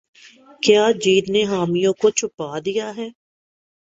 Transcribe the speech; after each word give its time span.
کیا 0.63 0.83
جیت 1.01 1.25
نے 1.29 1.41
خامیوں 1.45 1.93
کو 2.01 2.07
چھپا 2.17 2.49
دیا 2.65 2.87
ہے 2.97 3.07